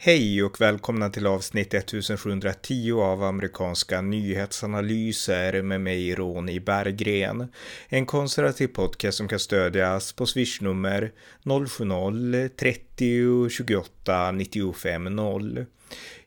[0.00, 7.52] Hej och välkomna till avsnitt 1710 av amerikanska nyhetsanalyser med mig Ronny Berggren.
[7.88, 11.12] En konservativ podcast som kan stödjas på swishnummer
[11.44, 15.66] 070-30 28 95 0.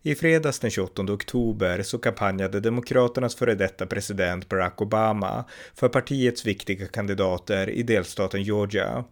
[0.04, 5.46] I fredags den 28 oktober så kampanjade Demokraternas före detta president Barack Obama
[5.76, 9.04] för partiets viktiga kandidater i delstaten Georgia.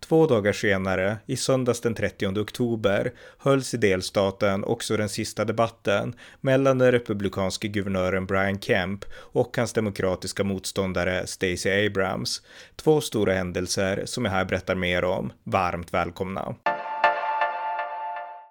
[0.00, 6.14] Två dagar senare, i söndags den 30 oktober, hölls i delstaten också den sista debatten
[6.40, 12.42] mellan den republikanske guvernören Brian Kemp och hans demokratiska motståndare Stacey Abrams.
[12.76, 15.32] Två stora händelser som jag här berättar mer om.
[15.44, 16.54] Varmt välkomna!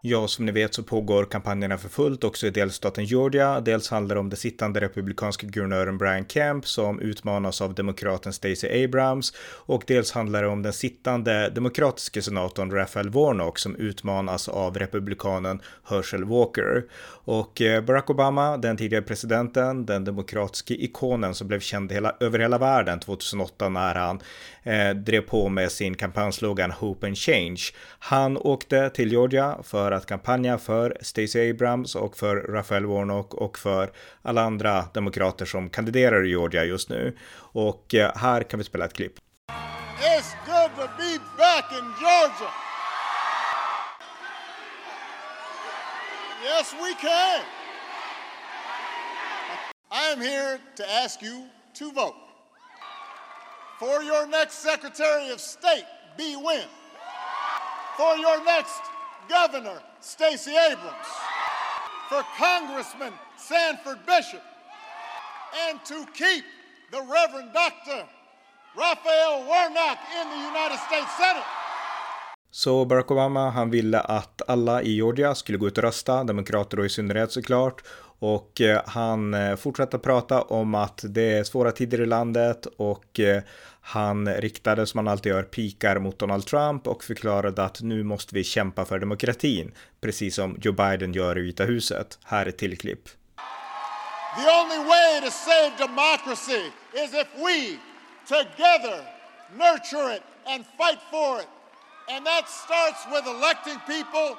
[0.02, 3.60] Ja, som ni vet så pågår kampanjerna för fullt också i delstaten Georgia.
[3.60, 8.84] Dels handlar det om den sittande republikanska guvernören Brian Kemp som utmanas av demokraten Stacey
[8.84, 9.34] Abrams
[9.66, 15.62] och dels handlar det om den sittande demokratiska senatorn Raphael Warnock som utmanas av republikanen
[15.84, 16.84] Herschel Walker.
[17.28, 22.40] Och eh, Barack Obama, den tidigare presidenten, den demokratiska ikonen som blev känd hela, över
[22.40, 24.20] hela världen 2008 när han
[24.64, 27.62] eh, drev på med sin kampanjslogan Hope and Change.
[28.00, 33.34] Han åkte till Georgia för för att kampanja för Stacey Abrams och för Raphael Warnock
[33.34, 37.18] och för alla andra demokrater som kandiderar i Georgia just nu.
[37.54, 39.14] Och eh, här kan vi spela ett klipp.
[40.00, 42.52] It's good to be back in Georgia.
[46.44, 47.42] Yes, we can.
[49.92, 51.48] I am here to ask you
[51.80, 52.18] to vote
[53.80, 56.36] for your next Secretary of State, B.
[56.36, 56.70] Wynn,
[57.98, 58.97] for your next
[59.30, 61.10] Governor, Stacey Abrams,
[62.10, 64.44] for Congressman Sanford Bishop,
[65.68, 66.44] and to keep
[66.92, 68.00] the Reverend Dr.
[68.76, 71.46] Raphael Warnock in the United States Senate.
[72.52, 76.78] Så Barack Obama, han ville att alla i Georgia skulle gå ut och rösta, demokrater
[76.78, 77.84] då i synnerhet såklart.
[78.20, 83.20] Och eh, han eh, fortsatte prata om att det är svåra tider i landet och
[83.20, 83.42] eh,
[83.88, 88.36] han riktade som han alltid gör pikar mot Donald Trump och förklarade att nu måste
[88.36, 89.72] vi kämpa för demokratin,
[90.02, 92.20] precis som Joe Biden gör i Vita huset.
[92.24, 93.10] Här är ett till klipp.
[94.36, 97.78] The only way to save democracy is if we
[98.28, 98.98] together
[99.56, 101.48] nurture it and fight for it.
[102.12, 104.30] And that starts with electing people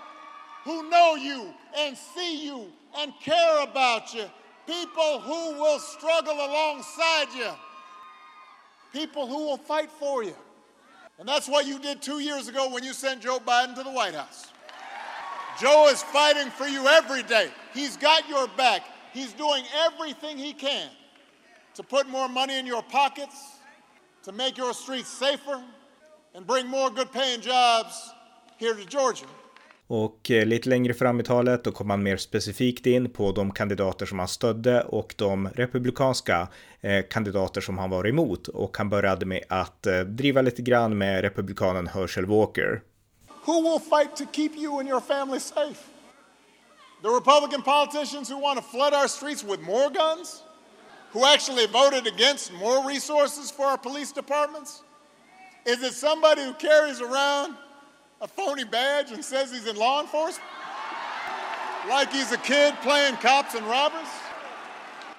[0.64, 1.40] who know you
[1.86, 2.58] and see you
[2.94, 4.24] and care about you.
[4.66, 7.50] People who will struggle alongside you.
[8.92, 10.34] People who will fight for you.
[11.18, 13.90] And that's what you did two years ago when you sent Joe Biden to the
[13.90, 14.46] White House.
[15.60, 17.50] Joe is fighting for you every day.
[17.74, 18.82] He's got your back.
[19.12, 20.88] He's doing everything he can
[21.74, 23.56] to put more money in your pockets,
[24.22, 25.62] to make your streets safer,
[26.34, 28.12] and bring more good paying jobs
[28.58, 29.26] here to Georgia.
[29.90, 33.50] Och eh, lite längre fram i talet då kom han mer specifikt in på de
[33.50, 36.48] kandidater som han stödde och de republikanska
[36.80, 38.48] eh, kandidater som han var emot.
[38.48, 42.82] Och han började med att eh, driva lite grann med republikanen Herschel Walker.
[43.44, 45.80] Who will fight to keep you and your family safe?
[47.02, 50.42] The Republican politicians who want to flood our streets with more guns?
[51.12, 54.82] Who actually voted against more resources for our police departments?
[55.64, 57.54] Is it somebody who carries around
[58.20, 60.48] a phony badge and says he's in law enforcement?
[61.88, 64.08] Like he's a kid playing cops and robbers?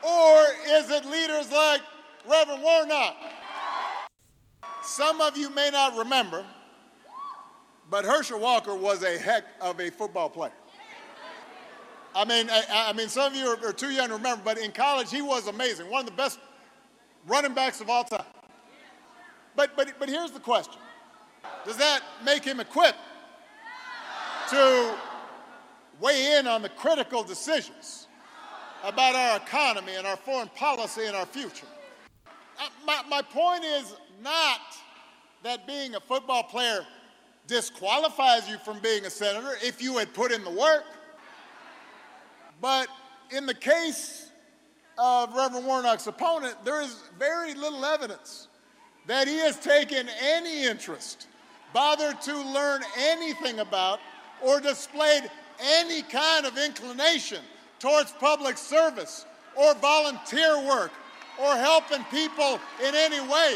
[0.03, 1.81] Or is it leaders like
[2.29, 3.15] Reverend Warnock?
[4.83, 6.45] Some of you may not remember,
[7.89, 10.51] but Herschel Walker was a heck of a football player.
[12.15, 14.57] I mean, I, I mean, some of you are, are too young to remember, but
[14.57, 16.39] in college he was amazing, one of the best
[17.27, 18.25] running backs of all time.
[19.55, 20.79] But, but, but here's the question
[21.65, 22.97] Does that make him equipped
[24.49, 24.95] to
[25.99, 28.07] weigh in on the critical decisions
[28.83, 31.67] about our economy and our foreign policy and our future?
[32.59, 34.59] Uh, my, my point is not
[35.43, 36.85] that being a football player
[37.47, 40.83] disqualifies you from being a senator if you had put in the work.
[42.61, 42.87] But
[43.31, 44.31] in the case
[44.97, 48.48] of Reverend Warnock's opponent, there is very little evidence
[49.09, 50.07] that he has taken
[50.37, 51.27] any interest,
[51.73, 52.81] bothered to learn
[53.13, 53.99] anything about,
[54.41, 55.23] or displayed
[55.79, 57.41] any kind of inclination
[57.79, 59.25] towards public service
[59.55, 60.91] or volunteer work
[61.43, 62.53] or helping people
[62.87, 63.51] in any way.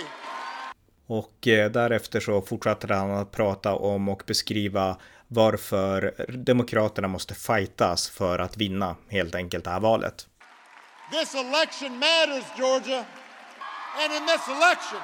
[1.08, 4.98] Och eh, därefter så fortsatte han att prata om och beskriva
[5.28, 10.28] varför Demokraterna måste fightas för att vinna helt enkelt det här valet.
[11.12, 13.06] This election matters, Georgia.
[14.04, 15.02] And in this election,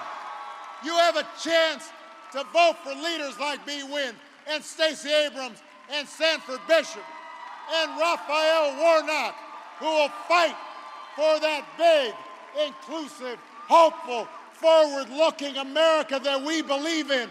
[0.84, 1.90] you have a chance
[2.32, 4.14] to vote for leaders like Bee Nguyen
[4.48, 5.62] and Stacey Abrams
[5.92, 7.04] and Sanford Bishop
[7.74, 9.36] and Raphael Warnock,
[9.80, 10.56] who will fight
[11.16, 12.14] for that big,
[12.66, 17.30] inclusive, hopeful, forward looking America that we believe in.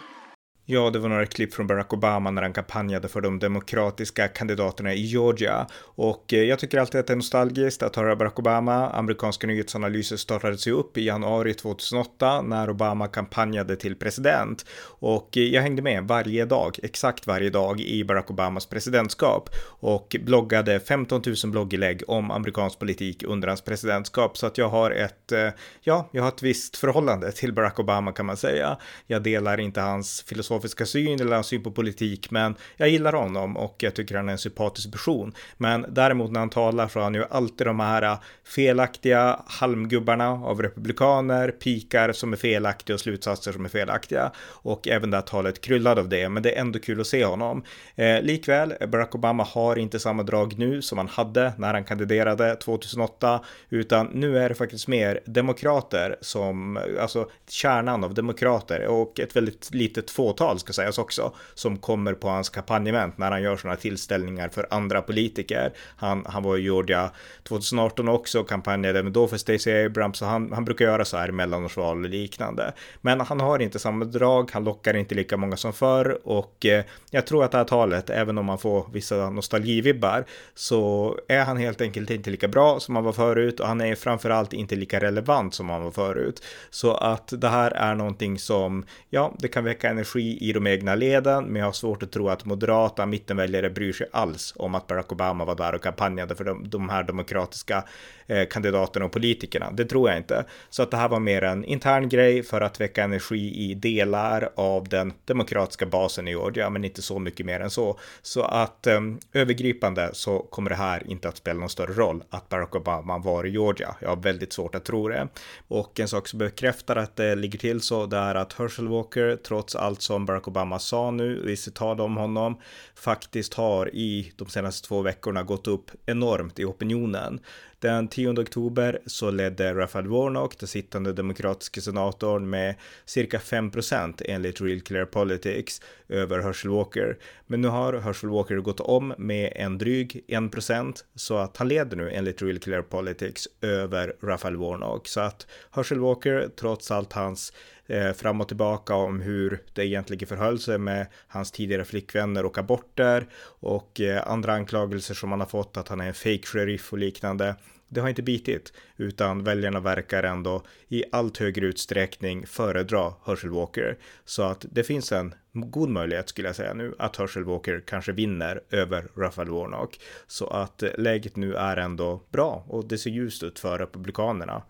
[0.71, 4.95] Ja, det var några klipp från Barack Obama när han kampanjade för de demokratiska kandidaterna
[4.95, 5.67] i Georgia.
[5.81, 8.91] Och eh, jag tycker alltid att det är nostalgiskt att höra Barack Obama.
[8.91, 14.65] Amerikanska nyhetsanalyser startades ju upp i januari 2008 när Obama kampanjade till president.
[14.83, 20.17] Och eh, jag hängde med varje dag, exakt varje dag i Barack Obamas presidentskap och
[20.25, 24.37] bloggade 15 000 blogginlägg om amerikansk politik under hans presidentskap.
[24.37, 25.49] Så att jag har ett, eh,
[25.81, 28.79] ja, jag har ett visst förhållande till Barack Obama kan man säga.
[29.07, 33.13] Jag delar inte hans filosofi filosofiska syn eller hans syn på politik, men jag gillar
[33.13, 35.33] honom och jag tycker han är en sympatisk person.
[35.57, 40.63] Men däremot när han talar så har han ju alltid de här felaktiga halmgubbarna av
[40.63, 44.33] republikaner, pikar som är felaktiga och slutsatser som är felaktiga.
[44.65, 47.25] Och även det här talet kryllad av det, men det är ändå kul att se
[47.25, 47.63] honom.
[47.97, 52.57] Eh, likväl, Barack Obama har inte samma drag nu som han hade när han kandiderade
[52.57, 53.41] 2008,
[53.71, 59.75] utan nu är det faktiskt mer demokrater som, alltså kärnan av demokrater och ett väldigt
[59.75, 63.77] litet fåtal fåtal ska sägas också, som kommer på hans kampanjement när han gör sådana
[63.77, 65.73] tillställningar för andra politiker.
[65.97, 67.11] Han, han var i Georgia
[67.49, 71.17] 2018 också och kampanjade, men då för Stacey Abrams, så han, han brukar göra så
[71.17, 72.73] här i mellanårsval och liknande.
[73.01, 76.85] Men han har inte samma drag, han lockar inte lika många som förr och eh,
[77.11, 80.25] jag tror att det här talet, även om man får vissa nostalgivibbar,
[80.55, 83.95] så är han helt enkelt inte lika bra som han var förut och han är
[83.95, 86.43] framförallt inte lika relevant som han var förut.
[86.71, 90.95] Så att det här är någonting som, ja, det kan väcka energi i de egna
[90.95, 94.87] leden, men jag har svårt att tro att moderata mittenväljare bryr sig alls om att
[94.87, 97.85] Barack Obama var där och kampanjade för de, de här demokratiska
[98.31, 99.71] Eh, kandidaterna och politikerna.
[99.71, 100.45] Det tror jag inte.
[100.71, 104.51] Så att det här var mer en intern grej för att väcka energi i delar
[104.55, 107.99] av den demokratiska basen i Georgia, men inte så mycket mer än så.
[108.23, 109.01] Så att eh,
[109.33, 113.47] övergripande så kommer det här inte att spela någon större roll att Barack Obama var
[113.47, 113.95] i Georgia.
[114.01, 115.29] Jag har väldigt svårt att tro det.
[115.69, 119.37] Och en sak som bekräftar att det ligger till så, det är att Herschel Walker,
[119.37, 122.61] trots allt som Barack Obama sa nu i sitt tal om honom,
[122.95, 127.41] faktiskt har i de senaste två veckorna gått upp enormt i opinionen.
[127.81, 134.23] Den 10 oktober så ledde Raphael Warnock, den sittande demokratiska senatorn, med cirka 5 procent
[134.25, 137.19] enligt Real Clear Politics över Herschel Walker.
[137.47, 141.69] Men nu har Herschel Walker gått om med en dryg 1 procent så att han
[141.69, 145.09] leder nu enligt Real Clear Politics över Raphael Warnock.
[145.09, 147.53] Så att Herschel Walker, trots allt hans
[147.89, 152.59] eh, fram och tillbaka om hur det egentligen förhöll sig med hans tidigare flickvänner och
[152.59, 153.27] aborter
[153.61, 156.99] och eh, andra anklagelser som han har fått att han är en fake sheriff och
[156.99, 157.55] liknande.
[157.91, 163.99] Det har inte bitit, utan väljarna verkar ändå i allt högre utsträckning föredra Herschel Walker.
[164.25, 168.13] Så att det finns en god möjlighet skulle jag säga nu att Herschel Walker kanske
[168.13, 170.01] vinner över Raphael Warnock.
[170.27, 174.63] Så att eh, läget nu är ändå bra och det ser ljust ut för Republikanerna.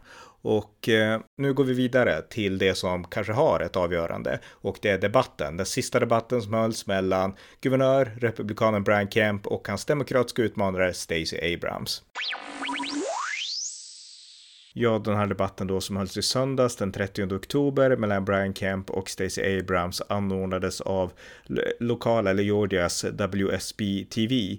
[0.42, 4.88] Och eh, nu går vi vidare till det som kanske har ett avgörande och det
[4.88, 5.56] är debatten.
[5.56, 11.54] Den sista debatten som hölls mellan guvernör, republikanen Brian Kemp och hans demokratiska utmanare Stacey
[11.54, 12.02] Abrams.
[14.80, 18.90] Ja, den här debatten då som hölls i söndags den 30 oktober mellan Brian Kemp
[18.90, 21.12] och Stacey Abrams anordnades av
[21.80, 24.58] lokala eller Georgias WSB TV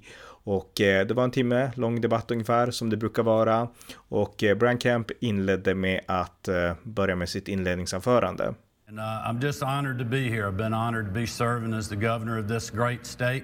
[0.49, 3.67] och eh, det var en timme lång debatt ungefär som det brukar vara.
[4.09, 8.53] Och eh, Brian Kemp inledde med att eh, börja med sitt inledningsanförande.
[8.87, 10.47] And, uh, I'm just honored to be here.
[10.47, 13.43] I've been honored to be serving as the governor of this great state.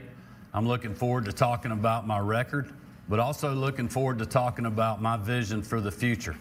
[0.53, 2.65] I'm looking forward to talking about my record,
[3.07, 6.35] but also looking forward to talking about my vision for the future.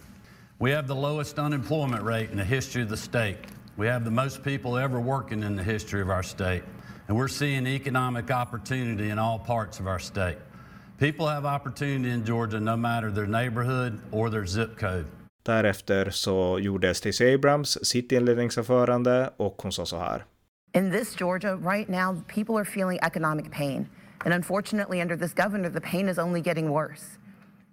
[0.59, 3.37] We have the lowest unemployment rate in the history of the state.
[3.77, 6.63] We have the most people ever working in the history of our state.
[7.09, 10.39] And we're seeing economic opportunity in all parts of our state.
[10.99, 15.07] People have opportunity in Georgia no matter their neighborhood or their zip code.
[15.47, 20.25] Därefter så gjorde Stacey Abrams sitt inledningsanförande och hon sa så här.
[20.73, 23.89] In this Georgia right now people are feeling economic pain
[24.25, 27.19] and unfortunately under this governor the pain is only getting worse.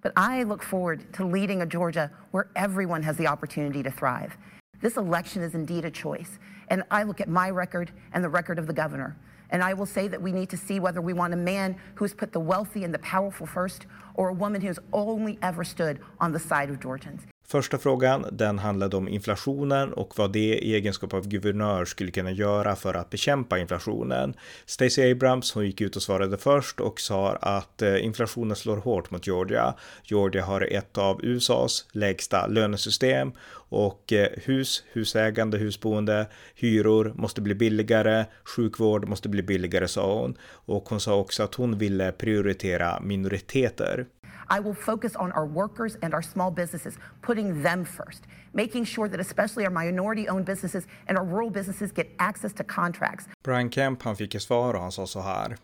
[0.02, 4.36] But I look forward to leading a Georgia where everyone has the opportunity to thrive.
[4.82, 6.40] This election is indeed a choice
[6.72, 9.18] and I look at my record and the record of the governor.
[9.50, 12.14] And I will say that we need to see whether we want a man who's
[12.14, 13.86] put the wealthy and the powerful first
[14.16, 17.24] or a woman who's only ever stood on the side of Georgians.
[17.52, 22.32] Första frågan, den handlade om inflationen och vad det i egenskap av guvernör skulle kunna
[22.32, 24.34] göra för att bekämpa inflationen.
[24.66, 29.12] Stacey Abrams, hon gick ut och svarade först och sa att eh, inflationen slår hårt
[29.12, 29.74] mot Georgia.
[30.04, 37.56] Georgia har ett av USAs lägsta lönesystem och eh, hus, husägande, husboende, hyror måste bli
[37.56, 40.38] billigare, sjukvård måste bli billigare sa hon.
[40.44, 44.06] Och hon sa också att hon ville prioritera minoriteter.
[44.52, 49.08] I will focus on our workers and our small businesses, putting them first, making sure
[49.08, 53.28] that especially our minority owned businesses and our rural businesses get access to contracts.
[53.44, 55.58] Brian Kemp, han fick ett svar och han sa så här.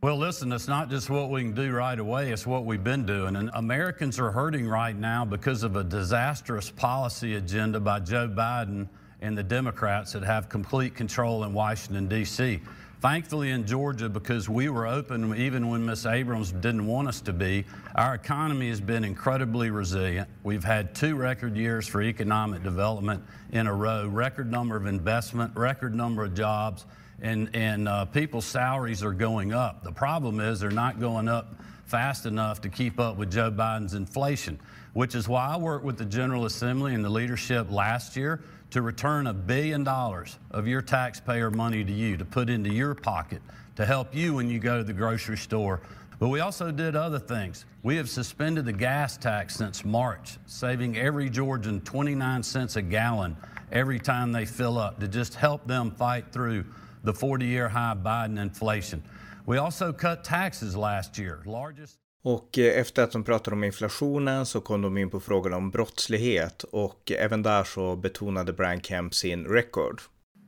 [0.00, 3.04] Well, listen, it's not just what we can do right away, it's what we've been
[3.04, 3.34] doing.
[3.34, 8.88] And Americans are hurting right now because of a disastrous policy agenda by Joe Biden
[9.20, 12.60] and the Democrats that have complete control in Washington, D.C.
[13.00, 17.32] Thankfully, in Georgia, because we were open even when Miss Abrams didn't want us to
[17.32, 17.64] be,
[17.94, 20.28] our economy has been incredibly resilient.
[20.42, 25.56] We've had two record years for economic development in a row, record number of investment,
[25.56, 26.86] record number of jobs,
[27.22, 29.84] and, and uh, people's salaries are going up.
[29.84, 33.94] The problem is they're not going up fast enough to keep up with Joe Biden's
[33.94, 34.58] inflation,
[34.94, 38.82] which is why I worked with the General Assembly and the leadership last year to
[38.82, 43.40] return a billion dollars of your taxpayer money to you to put into your pocket
[43.76, 45.80] to help you when you go to the grocery store.
[46.18, 47.64] But we also did other things.
[47.82, 53.36] We have suspended the gas tax since March, saving every Georgian 29 cents a gallon
[53.70, 56.64] every time they fill up to just help them fight through
[57.04, 59.02] the 40 year high Biden inflation.
[59.46, 61.98] We also cut taxes last year, largest
[62.28, 65.70] Och eh, efter att de pratade om inflationen så kom de in på frågan om
[65.70, 70.00] brottslighet och även där så betonade Brian Kemp sin record.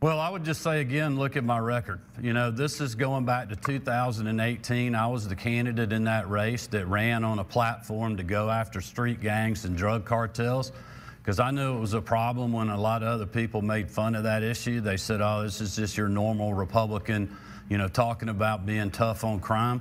[0.03, 2.01] Well, I would just say again, look at my record.
[2.23, 4.95] You know, this is going back to 2018.
[4.95, 8.83] I was the candidate in that race that ran on a platform to go after
[8.83, 10.73] street gangs and drug cartels
[11.23, 14.15] because I knew it was a problem when a lot of other people made fun
[14.15, 14.83] of that issue.
[14.83, 17.29] They said, oh, this is just your normal Republican,
[17.71, 19.81] you know, talking about being tough on crime.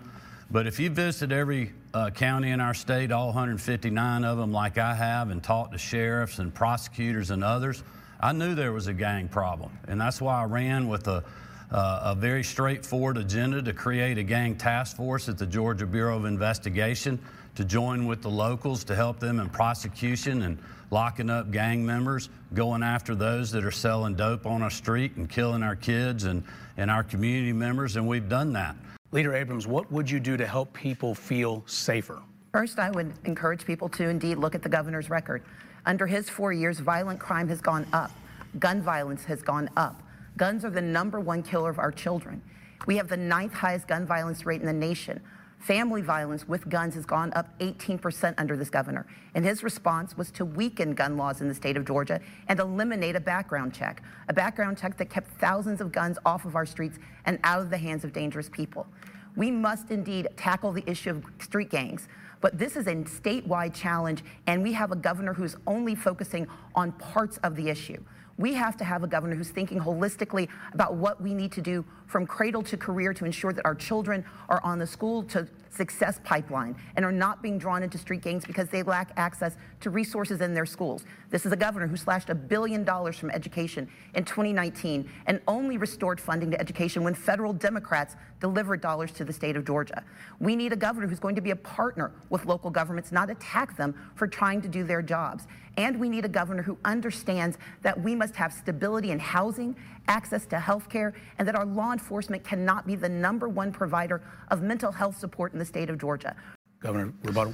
[0.52, 4.78] But if you visit every uh, county in our state, all 159 of them, like
[4.78, 7.84] I have, and talked to sheriffs and prosecutors and others,
[8.20, 9.72] I knew there was a gang problem.
[9.88, 11.24] And that's why I ran with a,
[11.72, 16.18] uh, a very straightforward agenda to create a gang task force at the Georgia Bureau
[16.18, 17.20] of Investigation
[17.56, 20.60] to join with the locals to help them in prosecution and
[20.92, 25.30] locking up gang members, going after those that are selling dope on our street and
[25.30, 26.44] killing our kids and,
[26.78, 28.76] and our community members, and we've done that.
[29.12, 32.22] Leader Abrams, what would you do to help people feel safer?
[32.52, 35.42] First, I would encourage people to indeed look at the governor's record.
[35.88, 38.12] Under his four years, violent crime has gone up,
[38.60, 40.04] gun violence has gone up.
[40.38, 42.40] Guns are the number one killer of our children.
[42.86, 45.22] We have the ninth highest gun violence rate in the nation.
[45.60, 49.06] Family violence with guns has gone up 18% under this governor.
[49.36, 53.18] And his response was to weaken gun laws in the state of Georgia and eliminate
[53.18, 56.98] a background check, a background check that kept thousands of guns off of our streets
[57.26, 58.88] and out of the hands of dangerous people.
[59.36, 62.08] We must indeed tackle the issue of street gangs.
[62.42, 66.94] But this is a statewide challenge, and we have a governor who's only focusing on
[66.94, 68.02] parts of the issue.
[68.40, 71.84] We have to have a governor who's thinking holistically about what we need to do
[72.08, 76.20] from cradle to career to ensure that our children are on the school to success
[76.24, 80.42] pipeline and are not being drawn into street gangs because they lack access to resources
[80.42, 81.04] in their schools.
[81.30, 85.78] This is a governor who slashed a billion dollars from education in 2019 and only
[85.78, 90.04] restored funding to education when federal Democrats delivered dollars to the state of Georgia.
[90.40, 93.78] We need a governor who's going to be a partner with local governments, not attack
[93.78, 95.46] them for trying to do their jobs.
[95.78, 99.76] And we need a governor who understands that we must have stability in housing,
[100.10, 104.22] access to health care, and that our law enforcement cannot be the number one provider
[104.50, 106.36] of mental health support in the state of Georgia.
[106.82, 107.54] Governor, rebuttal.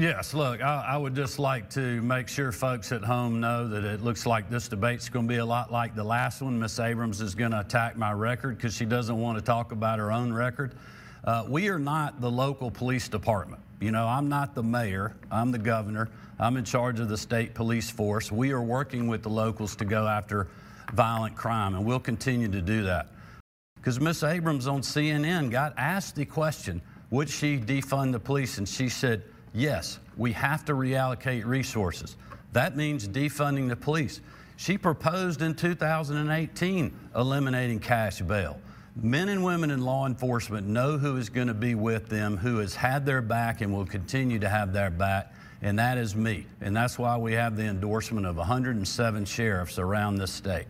[0.00, 3.82] Yes, look, I, I, would just like to make sure folks at home know that
[3.82, 6.56] it looks like this debate's going to be a lot like the last one.
[6.56, 9.98] Miss Abrams is going to attack my record because she doesn't want to talk about
[9.98, 10.76] her own record.
[11.24, 13.60] Uh, we are not the local police department.
[13.80, 16.08] You know, I'm not the mayor, I'm the governor.
[16.38, 18.30] I'm in charge of the state police force.
[18.30, 20.46] We are working with the locals to go after
[20.92, 23.08] violent crime, and we'll continue to do that.
[23.76, 28.58] Because Miss Abrams on CNN got asked the question, would she defund the police?
[28.58, 29.22] And she said,
[29.54, 32.16] yes, we have to reallocate resources.
[32.52, 34.20] That means defunding the police.
[34.56, 38.58] She proposed in 2018 eliminating cash bail.
[38.96, 42.58] Men and women in law enforcement know who is going to be with them, who
[42.58, 46.46] has had their back and will continue to have their back and that is me.
[46.60, 50.66] And that's why we have the endorsement of 107 sheriffs around this state.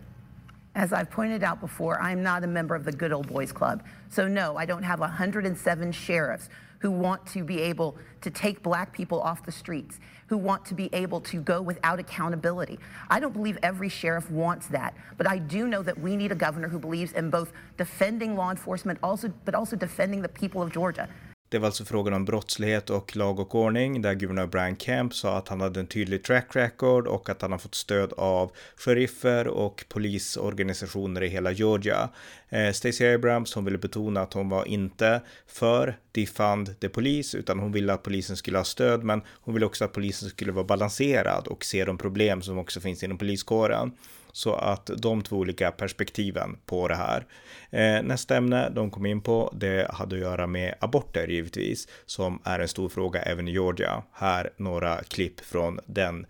[0.75, 3.83] As I've pointed out before, I'm not a member of the Good Old Boys Club.
[4.09, 6.47] So, no, I don't have 107 sheriffs
[6.79, 10.73] who want to be able to take black people off the streets, who want to
[10.73, 12.79] be able to go without accountability.
[13.09, 16.35] I don't believe every sheriff wants that, but I do know that we need a
[16.35, 20.71] governor who believes in both defending law enforcement also but also defending the people of
[20.71, 21.09] Georgia.
[21.51, 25.37] Det var alltså frågan om brottslighet och lag och ordning där guvernör Brian Kemp sa
[25.37, 29.47] att han hade en tydlig track record och att han har fått stöd av sheriffer
[29.47, 32.09] och polisorganisationer i hela Georgia.
[32.49, 37.59] Eh, Stacey Abrams, hon ville betona att hon var inte för defund the Police utan
[37.59, 40.65] hon ville att polisen skulle ha stöd men hon ville också att polisen skulle vara
[40.65, 43.91] balanserad och se de problem som också finns inom poliskåren.
[44.31, 47.25] Så att de två olika perspektiven på det här.
[47.69, 52.39] Eh, nästa ämne de kom in på, det hade att göra med aborter givetvis, som
[52.43, 54.03] är en stor fråga även i Georgia.
[54.13, 56.25] Här några klipp från den,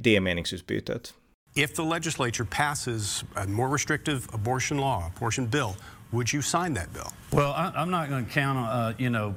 [0.00, 1.14] det meningsutbytet.
[1.54, 5.76] If the legislature passes a more restrictive abortion law, abortion bill,
[6.10, 7.12] would you sign that bill?
[7.30, 9.34] Well, I, am not going to count on, uh, you know,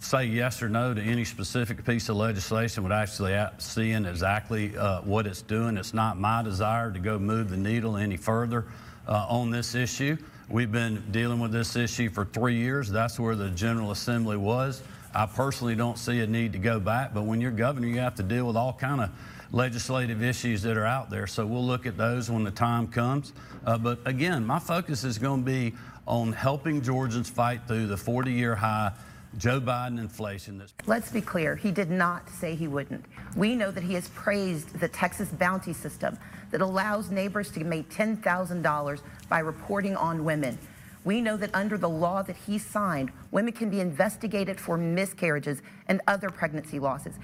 [0.00, 5.00] say yes or no to any specific piece of legislation without actually seeing exactly uh,
[5.02, 5.76] what it's doing.
[5.76, 8.66] It's not my desire to go move the needle any further
[9.08, 10.16] uh, on this issue.
[10.48, 12.90] We've been dealing with this issue for three years.
[12.90, 14.82] That's where the General Assembly was.
[15.14, 18.14] I personally don't see a need to go back, but when you're governor, you have
[18.16, 19.10] to deal with all kind of
[19.50, 21.26] legislative issues that are out there.
[21.26, 23.32] So we'll look at those when the time comes.
[23.64, 25.74] Uh, but again, my focus is going to be
[26.06, 28.92] on helping Georgians fight through the 40-year high
[29.38, 30.62] Joe Biden inflation.
[30.86, 33.04] Let's be clear, he did not say he wouldn't.
[33.36, 36.16] We know that he has praised the Texas bounty system
[36.50, 40.58] that allows neighbors to make $10,000 by reporting on women.
[41.04, 45.60] We know that under the law that he signed, women can be investigated for miscarriages
[45.86, 47.16] and other pregnancy losses.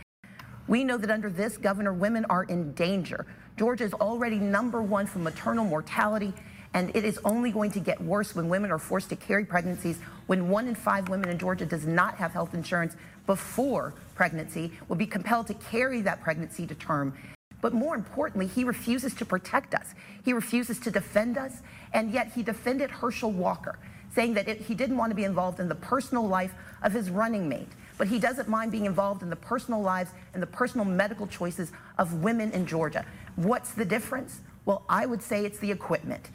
[0.68, 3.26] We know that under this governor, women are in danger.
[3.56, 6.34] Georgia is already number one for maternal mortality
[6.74, 9.98] and it is only going to get worse when women are forced to carry pregnancies,
[10.26, 14.96] when one in five women in Georgia does not have health insurance before pregnancy, will
[14.96, 17.14] be compelled to carry that pregnancy to term.
[17.60, 19.94] But more importantly, he refuses to protect us.
[20.24, 21.62] He refuses to defend us,
[21.92, 23.78] and yet he defended Herschel Walker,
[24.14, 26.52] saying that it, he didn't want to be involved in the personal life
[26.82, 27.68] of his running mate.
[27.98, 31.70] But he doesn't mind being involved in the personal lives and the personal medical choices
[31.98, 33.04] of women in Georgia.
[33.36, 34.40] What's the difference?
[34.64, 36.30] Well, I would say it's the equipment.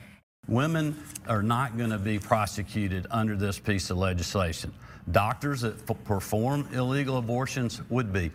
[0.47, 0.95] Women
[1.27, 4.73] are not going to be prosecuted under this piece of legislation.
[5.11, 8.31] Doctors that perform illegal abortions would be.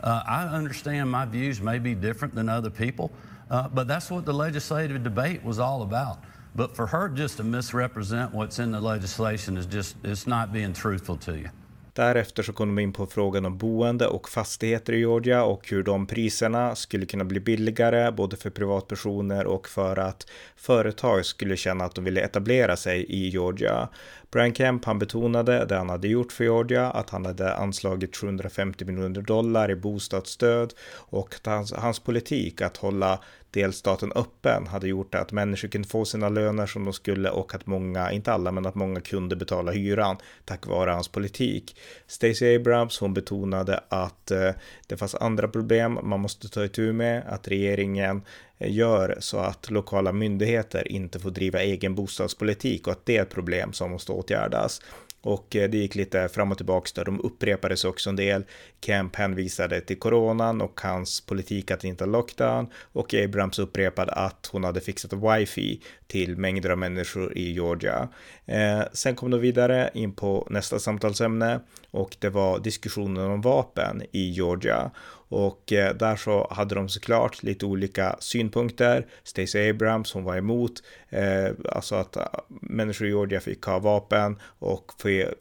[0.00, 3.10] Uh, I understand my views may be different than other people,
[3.50, 6.22] uh, but that's what the legislative debate was all about.
[6.54, 10.72] But for her just to misrepresent what's in the legislation is just, it's not being
[10.72, 11.50] truthful to you.
[11.98, 15.82] Därefter så kom de in på frågan om boende och fastigheter i Georgia och hur
[15.82, 21.84] de priserna skulle kunna bli billigare både för privatpersoner och för att företag skulle känna
[21.84, 23.88] att de ville etablera sig i Georgia.
[24.30, 28.84] Brian Kemp han betonade det han hade gjort för Georgia, att han hade anslagit 750
[28.84, 35.32] miljoner dollar i bostadsstöd och hans, hans politik att hålla delstaten öppen hade gjort att
[35.32, 38.74] människor kunde få sina löner som de skulle och att många, inte alla, men att
[38.74, 41.76] många kunde betala hyran tack vare hans politik.
[42.06, 44.50] Stacey Abrams, hon betonade att eh,
[44.86, 48.22] det fanns andra problem man måste ta itu med, att regeringen
[48.58, 53.22] eh, gör så att lokala myndigheter inte får driva egen bostadspolitik och att det är
[53.22, 54.80] ett problem som måste åtgärdas.
[55.28, 57.04] Och eh, det gick lite fram och tillbaka där.
[57.04, 58.44] De upprepades också en del.
[58.80, 64.48] Kemp hänvisade till coronan och hans politik att inte ha lockdown och Abrams upprepade att
[64.52, 68.08] hon hade fixat wifi till mängder av människor i Georgia.
[68.46, 71.60] Eh, sen kom de vidare in på nästa samtalsämne
[71.90, 74.90] och det var diskussionen om vapen i Georgia
[75.28, 79.06] och eh, där så hade de såklart lite olika synpunkter.
[79.24, 80.72] Stacey Abrams, hon var emot,
[81.08, 84.92] eh, alltså att eh, människor i Georgia fick ha vapen och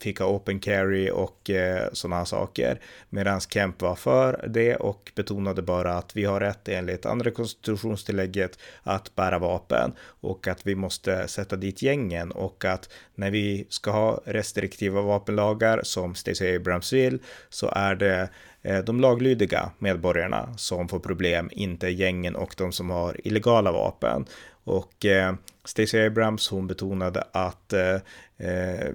[0.02, 2.82] fick ha open carry och eh, sådana saker.
[3.10, 8.60] Medan Kemp var för det och betonade bara att vi har rätt enligt andra konstitutionstillägget
[8.84, 13.92] att bära vapen och att vi måste sätta dit gängen och att när vi ska
[13.92, 17.20] ha restriktiva vapenlagar som Stacey Abrams vill
[17.50, 18.30] så är det
[18.68, 24.26] Eh, de laglydiga medborgarna som får problem, inte gängen och de som har illegala vapen.
[24.64, 25.34] Och eh,
[25.68, 27.96] Stacey Abrams hon betonade att eh,
[28.38, 28.88] eh,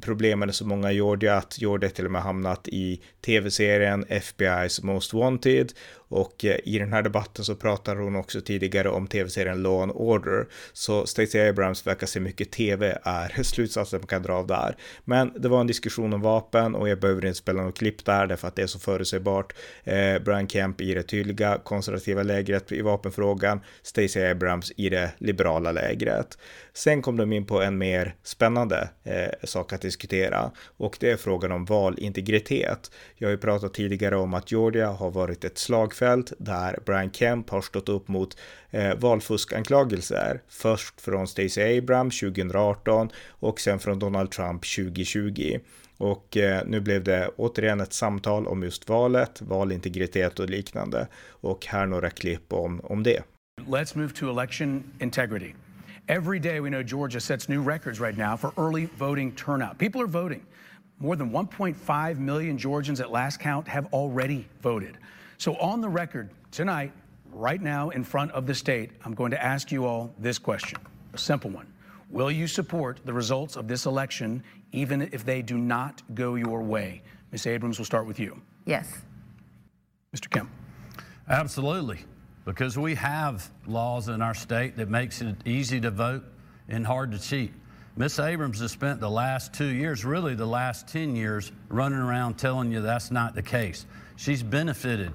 [0.00, 4.84] problemen är så många i Georgia att Georgia till och med hamnat i tv-serien FBI's
[4.84, 5.72] Most Wanted
[6.10, 9.92] och eh, i den här debatten så pratar hon också tidigare om tv-serien Law and
[9.94, 14.76] Order så Stacey Abrams verkar se mycket tv är slutsatsen man kan dra av där.
[15.04, 18.26] Men det var en diskussion om vapen och jag behöver inte spela något klipp där
[18.26, 19.52] därför att det är så förutsägbart.
[19.84, 25.72] Eh, Brian Kemp i det tydliga konservativa lägret i vapenfrågan, Stacey Abrams i det liberala
[25.72, 26.38] lägret valet.
[26.72, 31.16] Sen kom de in på en mer spännande eh, sak att diskutera och det är
[31.16, 32.90] frågan om valintegritet.
[33.16, 37.50] Jag har ju pratat tidigare om att Georgia har varit ett slagfält där Brian Kemp
[37.50, 38.36] har stått upp mot
[38.70, 40.40] eh, valfuskanklagelser.
[40.48, 45.58] Först från Stacey Abrams 2018 och sen från Donald Trump 2020.
[45.98, 51.08] Och eh, nu blev det återigen ett samtal om just valet, valintegritet och liknande.
[51.42, 53.22] Och här några klipp om, om det.
[53.66, 55.54] Let's move to election integrity.
[56.10, 59.78] Every day we know Georgia sets new records right now for early voting turnout.
[59.78, 60.44] People are voting.
[60.98, 64.98] More than 1.5 million Georgians at last count have already voted.
[65.38, 66.90] So on the record tonight,
[67.32, 70.80] right now in front of the state, I'm going to ask you all this question,
[71.14, 71.72] a simple one.
[72.10, 74.42] Will you support the results of this election
[74.72, 77.02] even if they do not go your way?
[77.30, 77.46] Ms.
[77.46, 78.42] Abrams, we'll start with you.
[78.66, 78.98] Yes.
[80.12, 80.28] Mr.
[80.28, 80.50] Kemp.
[81.28, 82.00] Absolutely,
[82.44, 86.24] because we have laws in our state that makes it easy to vote
[86.68, 87.52] and hard to cheat.
[87.96, 92.38] Miss Abrams has spent the last two years, really the last 10 years, running around
[92.38, 93.84] telling you that's not the case.
[94.16, 95.12] She's benefited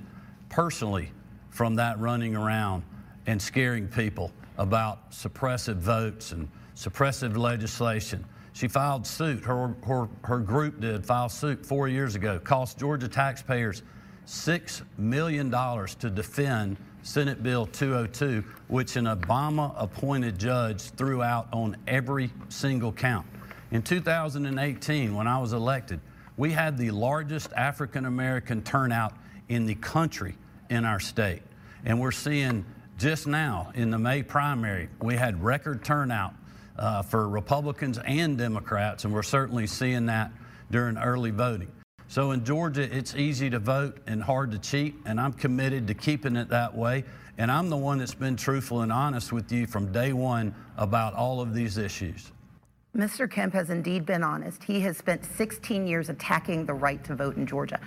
[0.49, 1.11] personally
[1.49, 2.83] from that running around
[3.27, 8.23] and scaring people about suppressive votes and suppressive legislation.
[8.53, 13.07] She filed suit, her, her, her group did file suit four years ago, cost Georgia
[13.07, 13.83] taxpayers
[14.27, 21.77] $6 million to defend Senate Bill 202, which an Obama appointed judge threw out on
[21.85, 23.27] every single count.
[23.69, 25.99] In 2018, when I was elected,
[26.35, 29.13] we had the largest African American turnout
[29.49, 30.35] in the country
[30.71, 31.43] in our state.
[31.85, 32.65] And we're seeing
[32.97, 36.33] just now in the May primary, we had record turnout
[36.75, 40.31] uh, for Republicans and Democrats, and we're certainly seeing that
[40.71, 41.71] during early voting.
[42.07, 45.93] So in Georgia, it's easy to vote and hard to cheat, and I'm committed to
[45.93, 47.03] keeping it that way.
[47.37, 51.13] And I'm the one that's been truthful and honest with you from day one about
[51.15, 52.31] all of these issues.
[52.95, 53.29] Mr.
[53.29, 54.63] Kemp has indeed been honest.
[54.63, 57.79] He has spent 16 years attacking the right to vote in Georgia.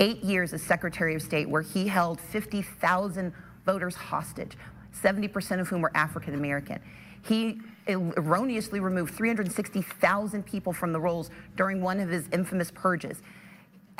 [0.00, 3.32] Eight years as Secretary of State, where he held 50,000
[3.64, 4.56] voters hostage,
[4.92, 6.80] 70% of whom were African American.
[7.22, 13.22] He erroneously removed 360,000 people from the rolls during one of his infamous purges.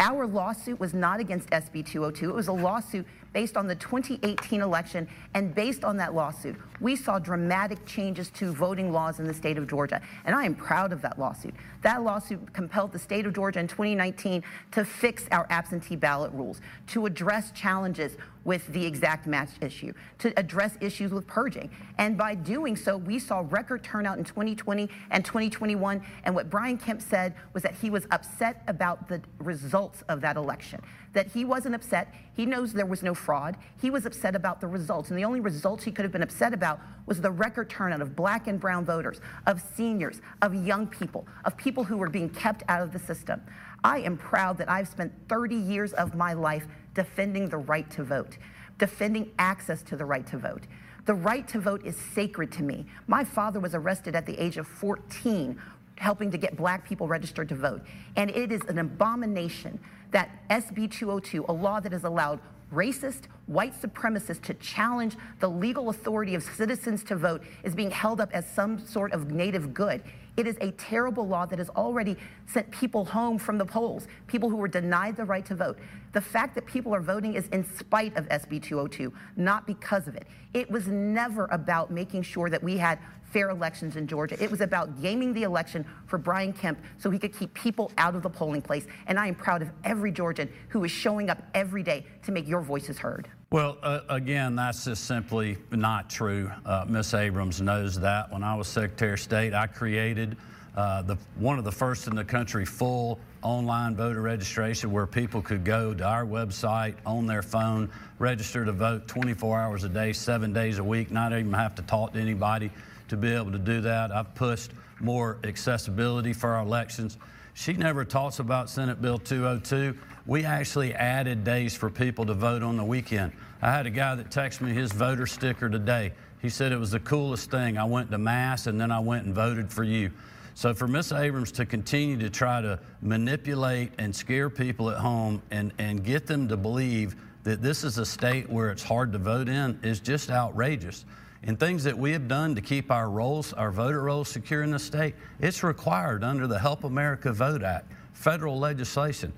[0.00, 2.30] Our lawsuit was not against SB 202.
[2.30, 5.06] It was a lawsuit based on the 2018 election.
[5.34, 9.58] And based on that lawsuit, we saw dramatic changes to voting laws in the state
[9.58, 10.00] of Georgia.
[10.24, 11.54] And I am proud of that lawsuit.
[11.82, 16.62] That lawsuit compelled the state of Georgia in 2019 to fix our absentee ballot rules,
[16.88, 18.16] to address challenges
[18.50, 21.70] with the exact match issue, to address issues with purging.
[21.98, 26.02] And by doing so, we saw record turnout in 2020 and 2021.
[26.24, 30.36] And what Brian Kemp said was that he was upset about the results of that
[30.36, 32.14] election that he wasn't upset.
[32.34, 33.56] He knows there was no fraud.
[33.80, 35.10] He was upset about the results.
[35.10, 38.14] And the only results he could have been upset about was the record turnout of
[38.14, 42.62] black and brown voters, of seniors, of young people, of people who were being kept
[42.68, 43.42] out of the system.
[43.82, 48.04] I am proud that I've spent 30 years of my life defending the right to
[48.04, 48.36] vote,
[48.78, 50.62] defending access to the right to vote.
[51.06, 52.86] The right to vote is sacred to me.
[53.06, 55.60] My father was arrested at the age of 14
[56.00, 57.82] helping to get black people registered to vote.
[58.16, 59.78] And it is an abomination
[60.12, 62.40] that SB 202, a law that has allowed
[62.72, 68.20] racist, white supremacists to challenge the legal authority of citizens to vote, is being held
[68.20, 70.02] up as some sort of native good.
[70.36, 74.48] It is a terrible law that has already sent people home from the polls, people
[74.48, 75.78] who were denied the right to vote.
[76.12, 80.14] The fact that people are voting is in spite of SB 202, not because of
[80.14, 80.26] it.
[80.54, 82.98] It was never about making sure that we had
[83.30, 84.42] fair elections in Georgia.
[84.42, 88.14] It was about gaming the election for Brian Kemp so he could keep people out
[88.14, 88.86] of the polling place.
[89.06, 92.46] And I am proud of every Georgian who is showing up every day to make
[92.48, 93.28] your voices heard.
[93.52, 96.50] Well, uh, again, that's just simply not true.
[96.64, 98.32] Uh, Miss Abrams knows that.
[98.32, 100.36] When I was Secretary of State, I created
[100.76, 105.42] uh, the, one of the first in the country full online voter registration where people
[105.42, 107.90] could go to our website on their phone,
[108.20, 111.82] register to vote 24 hours a day, seven days a week, not even have to
[111.82, 112.70] talk to anybody
[113.10, 114.12] to be able to do that.
[114.12, 114.70] I've pushed
[115.00, 117.18] more accessibility for our elections.
[117.54, 119.96] She never talks about Senate Bill 202.
[120.26, 123.32] We actually added days for people to vote on the weekend.
[123.60, 126.12] I had a guy that texted me his voter sticker today.
[126.40, 127.76] He said it was the coolest thing.
[127.76, 130.10] I went to Mass and then I went and voted for you.
[130.54, 131.12] So for Ms.
[131.12, 136.26] Abrams to continue to try to manipulate and scare people at home and, and get
[136.26, 139.98] them to believe that this is a state where it's hard to vote in is
[139.98, 141.04] just outrageous
[141.44, 144.70] and things that we have done to keep our rolls, our voter rolls secure in
[144.70, 149.32] the state, it's required under the Help America Vote Act, federal legislation.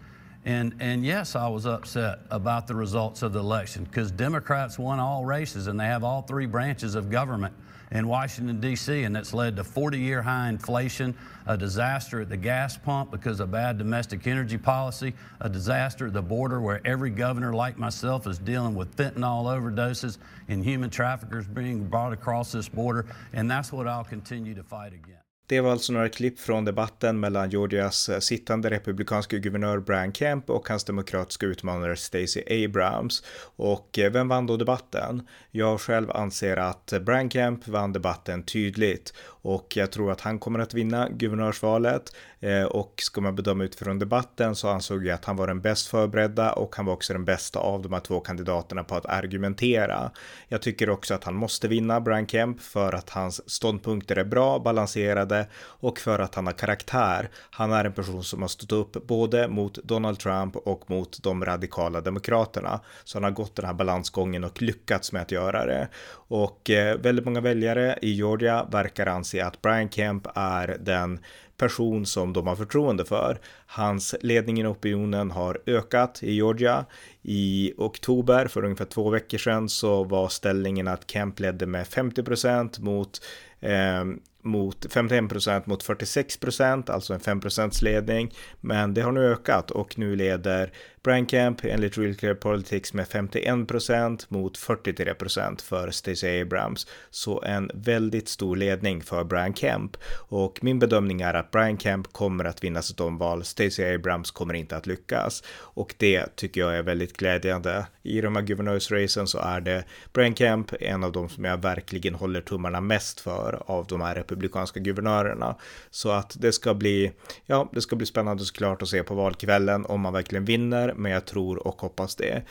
[0.44, 4.98] And, and yes, I was upset about the results of the election because Democrats won
[4.98, 7.54] all races and they have all three branches of government.
[7.92, 11.14] In Washington, D.C., and that's led to 40 year high inflation,
[11.46, 16.14] a disaster at the gas pump because of bad domestic energy policy, a disaster at
[16.14, 21.46] the border where every governor, like myself, is dealing with fentanyl overdoses and human traffickers
[21.46, 23.06] being brought across this border.
[23.32, 25.21] And that's what I'll continue to fight against.
[25.46, 30.50] Det var alltså några klipp från debatten mellan Georgias eh, sittande republikanska guvernör Brian Kemp
[30.50, 33.24] och hans demokratiska utmanare Stacey Abrams.
[33.56, 35.28] Och eh, vem vann då debatten?
[35.50, 40.58] Jag själv anser att Brian Kemp vann debatten tydligt och jag tror att han kommer
[40.58, 42.12] att vinna guvernörsvalet.
[42.40, 45.86] Eh, och ska man bedöma utifrån debatten så ansåg jag att han var den bäst
[45.86, 50.10] förberedda och han var också den bästa av de här två kandidaterna på att argumentera.
[50.48, 54.58] Jag tycker också att han måste vinna Brian Kemp för att hans ståndpunkter är bra,
[54.58, 55.31] balanserade
[55.62, 57.30] och för att han har karaktär.
[57.50, 61.44] Han är en person som har stått upp både mot Donald Trump och mot de
[61.44, 62.80] radikala demokraterna.
[63.04, 65.88] Så han har gått den här balansgången och lyckats med att göra det.
[66.28, 71.20] Och eh, väldigt många väljare i Georgia verkar anse att Brian Kemp är den
[71.62, 73.40] person som de har förtroende för.
[73.66, 76.84] Hans ledning i opinionen har ökat i Georgia.
[77.22, 82.80] I oktober, för ungefär två veckor sedan, så var ställningen att Kemp ledde med 50%
[82.80, 83.20] mot
[83.60, 84.04] eh,
[84.42, 87.40] mot 51% mot 46% alltså en 5
[87.82, 88.34] ledning.
[88.60, 90.72] Men det har nu ökat och nu leder
[91.04, 96.86] Brian Kemp enligt Real Clear Politics med 51% mot 43% för Stacey Abrams.
[97.10, 99.96] Så en väldigt stor ledning för Brian Kemp.
[100.28, 103.44] Och min bedömning är att Brian Kemp kommer att vinna sitt omval.
[103.44, 105.42] Stacey Abrams kommer inte att lyckas.
[105.58, 107.86] Och det tycker jag är väldigt glädjande.
[108.02, 112.14] I de här guvernörsracen så är det Brian Kemp en av de som jag verkligen
[112.14, 115.56] håller tummarna mest för av de här republikanska guvernörerna.
[115.90, 117.12] Så att det ska bli,
[117.46, 121.12] ja, det ska bli spännande såklart att se på valkvällen om man verkligen vinner men
[121.12, 122.42] jag tror och hoppas det.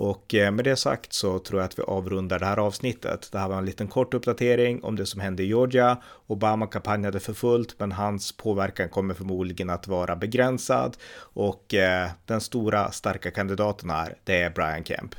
[0.00, 3.28] Och eh, med det sagt så tror jag att vi avrundar det här avsnittet.
[3.32, 6.02] Det här var en liten kort uppdatering om det som hände i Georgia.
[6.26, 10.96] Obama kampanjade för fullt, men hans påverkan kommer förmodligen att vara begränsad.
[11.18, 15.14] Och eh, den stora starka kandidaten här, det är Brian Kemp.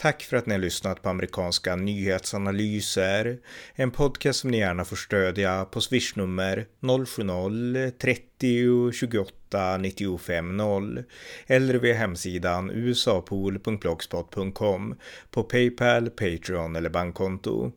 [0.00, 3.38] Tack för att ni har lyssnat på amerikanska nyhetsanalyser.
[3.74, 11.04] En podcast som ni gärna får stödja på swishnummer 070-30 28 950
[11.46, 14.94] eller via hemsidan usapool.blogspot.com
[15.30, 17.72] på Paypal, Patreon eller bankkonto.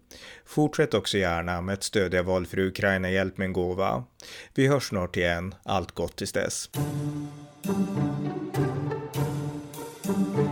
[0.45, 4.03] Fortsätt också gärna med att stödja valfri Ukraina-hjälp med en gåva.
[4.55, 5.55] Vi hörs snart igen.
[5.63, 6.69] Allt gott tills dess.
[10.03, 10.50] Thank you.